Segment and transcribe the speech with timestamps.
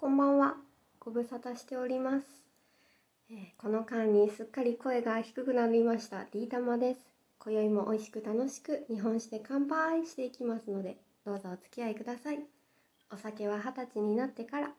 [0.00, 0.54] こんばんは。
[0.98, 2.26] ご無沙汰しております。
[3.30, 6.24] えーこの間にすっかり声が低くなりました。
[6.32, 7.00] D 玉です。
[7.38, 12.38] 今宵も美味しく楽しく日本酒で乾杯していきますので、どうぞお付き合いください。
[13.12, 14.68] お酒は二十歳になってから。
[14.68, 14.70] い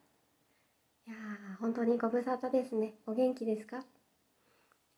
[1.05, 2.95] やー、本当にご無沙汰ですね。
[3.05, 3.83] お元気ですか？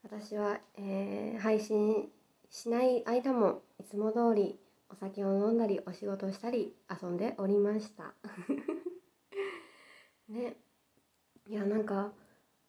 [0.04, 2.08] 私は、えー配信
[2.50, 4.58] しない間もいつも通り
[4.90, 8.14] お酒を飲んだりお仕事したり遊んでおりました。
[10.34, 10.56] ね。
[11.48, 12.12] いやなんか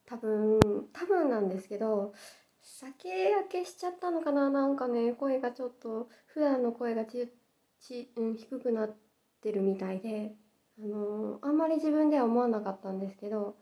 [0.06, 0.60] 多分
[0.92, 2.12] 多分なんですけど
[2.60, 4.50] 酒焼けしちゃったのかな？
[4.50, 7.32] なんかね声がちょっと普段の声がち
[7.80, 8.96] ち、うん、低くなっ
[9.42, 10.34] てるみたいで
[10.78, 13.56] あのーあんまり自分では思わなかったんですけど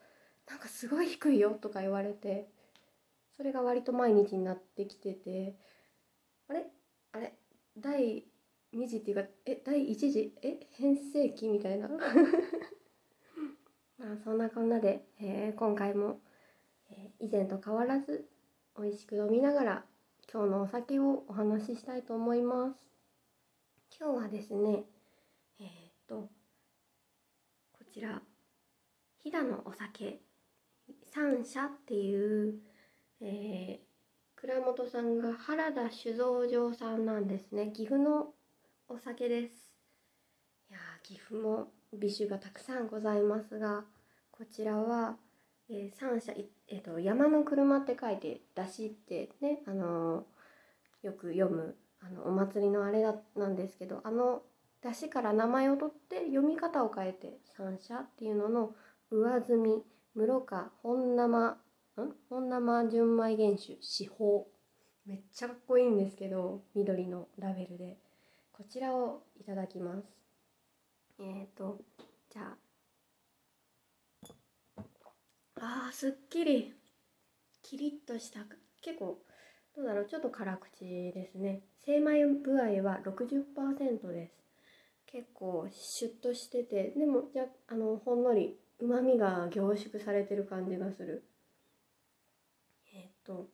[0.48, 2.48] なんかすごい低いよとか言われて
[3.36, 5.56] それが割と毎日になってきてて
[6.48, 6.66] あれ？
[7.12, 7.34] あれ？
[7.76, 8.24] 第
[8.74, 9.60] 2次っていうかえ？
[9.64, 10.34] 第1次？
[10.42, 10.66] え？
[10.72, 11.88] 変声期みたいな。
[14.02, 16.18] まあそんなこんなで、えー今回も、
[16.90, 18.28] えー以前と変わらず
[18.76, 19.84] 美味しく飲みながら
[20.32, 22.80] 今日のお酒をお話ししたいと思います。
[23.96, 24.82] 今日はですね
[25.60, 25.68] えーっ
[26.08, 28.20] とこちら
[29.22, 30.20] 飛騨のお酒
[31.14, 32.54] 三社っていう、
[33.20, 33.92] えー
[34.34, 37.70] 倉本さんが原田酒造場さんなんですね。
[37.72, 38.34] 岐阜の
[38.88, 39.61] お酒です。
[41.08, 43.84] いやー岐阜も美酒がたくさんございますが
[44.30, 45.16] こちらは、
[45.68, 54.42] えー三社、えーと山の車って書いて出しってね、あのーよく読むあのお祭りのあれだなんですけどあの
[54.82, 58.74] 出しから名前を取って読み方を変えて三社っていうのの
[59.10, 59.82] 上積み
[60.14, 61.56] 室賀本生ん？
[62.30, 64.46] 本生純米原酒四方。
[65.04, 67.98] めっちゃかっこいいんですけど緑のラベルで。
[68.52, 70.21] こちらをいただきます。
[71.18, 71.78] えーと
[72.32, 72.56] じゃあ。
[75.56, 76.74] あーすっきり。
[77.62, 78.40] キリッとした。
[78.80, 79.18] 結構
[79.76, 80.06] どうだろう。
[80.06, 81.62] ちょっと辛口ですね。
[81.84, 84.34] 精米部合は60%です。
[85.06, 86.92] 結構シュッとしてて。
[86.96, 91.24] でもじゃあのほんのりうまみが凝縮されてる感じがする。
[92.94, 93.48] えーっと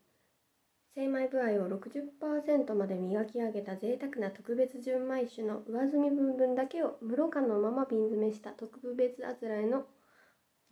[0.94, 9.84] 精米部合を60%まで磨き上げた贅沢な特別純米酒の上積み部分だけを無感のまま瓶詰めした特別あつらえの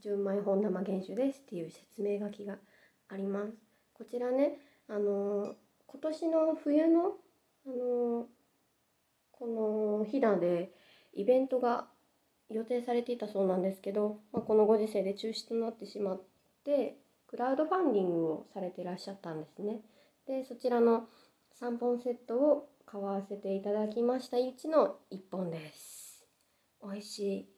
[0.00, 2.56] 純米本生原酒ですっていう説明書きが
[3.08, 3.52] あります
[3.94, 5.52] こちらねあのー
[5.88, 7.14] 今年の冬の
[7.66, 8.24] あのー
[9.38, 9.46] こ
[10.00, 10.72] の飛騨で
[11.12, 11.86] イベントが
[12.48, 16.22] 予定されていたそうなんですけど、まあ、このご時世で中止となってしまっ
[16.64, 16.96] て
[17.26, 19.80] クラウドファンディングをされてらっしゃったんですね。
[20.26, 21.08] でそちらの
[21.60, 26.26] 3本セットを買わせていただきましたうちの1本です。
[26.82, 27.48] 美味しい。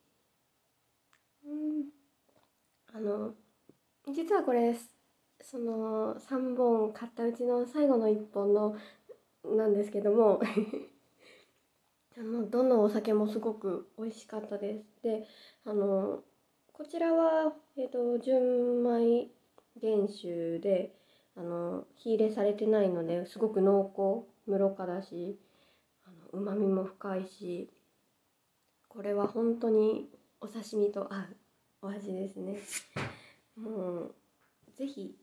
[1.46, 1.84] うん。
[2.94, 3.34] あの
[4.06, 4.74] 実はこれ
[5.40, 8.76] その3本買ったうちの最後の1本の
[9.44, 10.40] なんですけども
[12.18, 15.02] あのどのお酒もすごく美味しかったです。
[15.02, 15.26] で
[15.64, 16.22] あの
[16.72, 19.30] こちらは、えー、と純米
[19.80, 20.97] 原酒で
[21.38, 25.38] あの火入れされてないのですごく濃厚室賀だし
[26.32, 27.70] うまみも深いし
[28.88, 30.08] これは本当に
[30.40, 31.36] お刺身と合う
[31.82, 32.58] お味ですね。
[33.56, 34.14] もう
[34.76, 35.14] ぜひ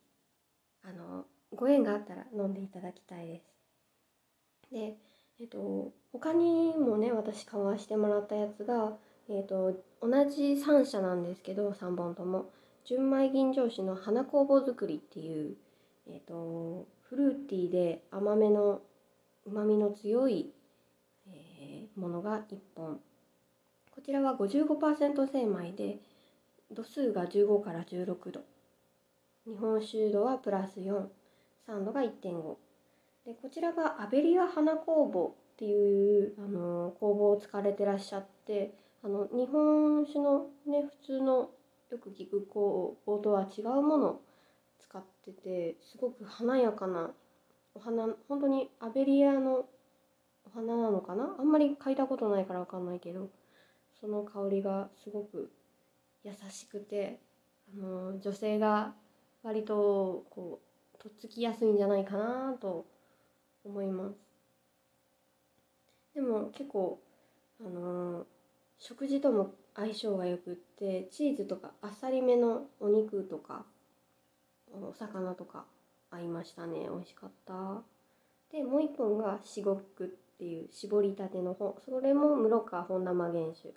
[0.83, 3.43] あのご縁があったら飲んでいただきたいです。
[4.71, 4.97] で
[5.39, 8.93] えっと他にもね私買わしてもらったやつが
[9.27, 12.49] えっと同じ3社なんですけど3本とも。
[12.85, 15.55] 純米吟醸酒の花工房作りっていう
[16.07, 18.81] えっとフルーティーで甘めの
[19.45, 20.51] うまみの強い、
[21.27, 22.99] えーものが1本。
[23.91, 25.99] こちらは55%精米で
[26.71, 28.41] 度数が15から16度。
[29.45, 31.05] 日本酒度はプラス4
[31.67, 32.55] 酸度が1.5
[33.25, 38.73] でこちらがアベリア花工房っていうあの工房を使われてらっしゃって
[39.03, 41.51] あの日本酒のね普通の
[41.91, 44.19] よく聞く工房とは違うもの
[45.31, 47.11] っててすごく華やかな
[47.73, 49.65] お花本当にアベリアの
[50.45, 51.35] お花なのかな？
[51.39, 53.29] あんまり嗅いだことないからわかんないけど
[53.99, 55.51] その香りがすごく
[56.23, 57.19] 優しくて
[57.73, 58.93] あの女性が
[59.43, 60.61] 割とこ
[60.95, 62.85] うとっつきやすいんじゃないかなと
[63.63, 64.15] 思います。
[66.13, 66.99] でも結構
[67.59, 68.25] あの
[68.79, 73.65] 食事とも相性がよくってチーズとかあっさりめのお肉とか
[74.73, 75.65] お魚とか
[76.11, 76.87] 合いましたね。
[76.89, 77.81] 美味しかった。
[78.51, 79.81] でもう一本が四国っ
[80.37, 81.75] ていう絞りたての本。
[81.85, 83.69] それも室川本生原酒。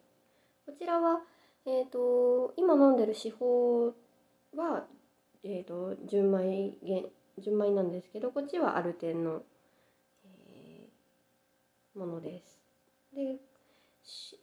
[0.67, 1.21] こちらは、
[1.67, 3.95] えっ、ー、と今飲んでる司法
[4.55, 4.85] は
[5.45, 6.73] えっ、ー、と純米
[7.39, 9.43] 純米なんですけどこっちはアルテンの、
[10.25, 12.59] えー、ものです。
[13.15, 13.37] で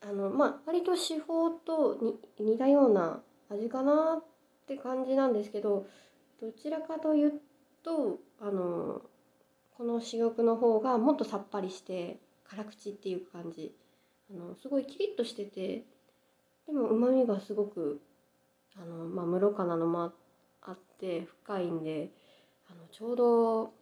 [0.02, 4.24] あのまあ割と司法と似たような味かなっ
[4.68, 5.86] て感じなんですけど
[6.42, 7.34] どちらかという
[7.84, 9.02] とあの
[9.78, 13.74] この珠玉の方がもっとさっぱりして辛口っていう感じ
[14.32, 15.84] あのすごいキリッとしてて
[16.68, 18.02] でもうまみがすごく
[18.76, 20.14] あの、まあ、室かなのも
[20.62, 22.10] あって深いんで
[22.70, 23.74] あのちょうど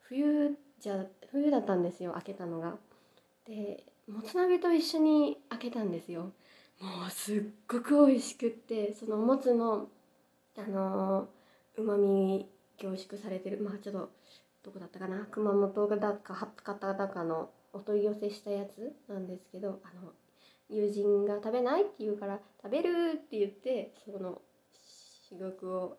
[0.00, 2.76] 冬じゃ冬だったんですよ開けたのが。
[3.46, 6.32] でもつ鍋と一緒に開けたんですよ。
[6.80, 9.88] もうすっごく美味しくってそのもつの
[10.56, 11.28] あの
[11.76, 12.48] うまみ
[12.78, 13.60] 凝縮されてる。
[13.60, 14.10] まあちょっと
[14.64, 15.26] どこだったかな。
[15.30, 20.12] 熊本だか博多だかのお取り寄せしたやつなんですけどあの
[20.68, 24.40] 友人が食べないって言うから食べるって言ってその
[25.30, 25.98] 珠玉を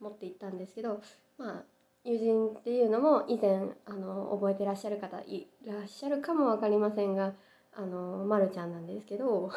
[0.00, 1.00] 持って行ったんですけど
[1.38, 1.62] まあ
[2.04, 7.34] 友人っていうのも以前あの覚えてらっしゃる方いらっしゃるかも分かりませんが
[7.74, 9.50] あのまるちゃんなんですけど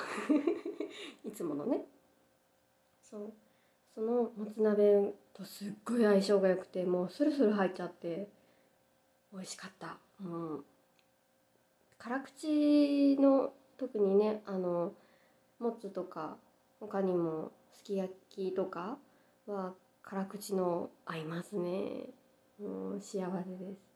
[1.24, 1.86] いつものね。
[3.01, 3.33] そう。
[3.94, 8.30] そのもつ鍋とすっごい相性が良くてもうスルスル入っちゃって
[9.34, 9.98] 美味しかった。
[10.24, 10.64] うん。
[11.98, 14.94] 辛口の特にねあの
[15.60, 16.38] もつとか
[16.80, 18.98] 他にもすき焼きとか
[19.46, 19.74] は
[20.04, 22.06] 辛口の合いますね。
[22.60, 23.92] う幸せです。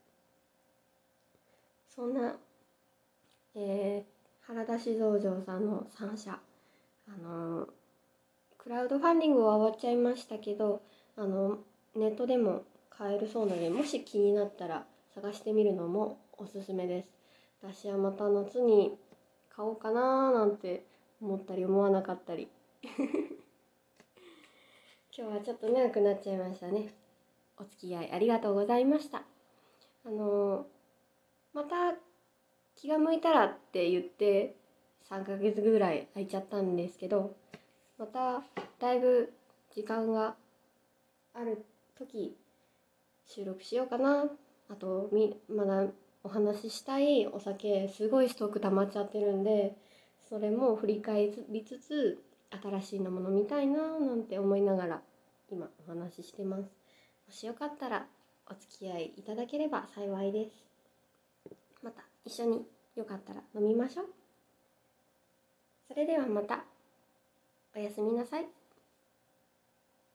[1.95, 2.35] そんな、
[3.55, 6.39] えー、原田酒造場さんの3社。
[7.07, 7.67] あの
[8.65, 10.81] クラウドファンディングは終わっちゃいましたけど
[11.15, 11.59] あの
[11.95, 17.09] ネットでも買えるそうなのでもし気になったら探してみるのもおすすめです。
[17.61, 18.97] 私はまた夏に
[19.55, 20.83] 買おうかななんて
[21.21, 22.47] 思ったり思わなかったり。
[25.15, 26.91] 今日はちょっと長くなっちゃいましたね。
[27.59, 29.21] お付き合いありがとうございました。
[30.05, 30.65] あの
[31.53, 31.93] また
[32.75, 34.55] 気が向いたらって言って
[35.07, 37.35] 3ヶ月ぐらい空いちゃったんですけど
[37.97, 38.43] また
[38.79, 39.31] だいぶ
[39.73, 40.35] 時間が
[41.33, 41.65] ある
[41.97, 42.35] 時
[43.25, 44.25] 収録しようかな。
[44.69, 45.85] あとみまだ
[46.23, 49.75] お話ししたいお酒すごいストック溜まっちゃってるんで
[50.27, 52.19] それも振り返りつつ
[52.63, 55.01] 新しいのもの見たいななんて思いながら
[55.51, 56.61] 今お話ししてます。
[56.61, 56.67] も
[57.29, 58.07] しよかったら
[58.47, 60.51] お付き合いいただければ幸いです。
[61.81, 62.65] また一緒に
[62.95, 64.05] よかったら飲みましょう。
[65.87, 66.74] それではまた。
[67.75, 68.64] おやすみなさい。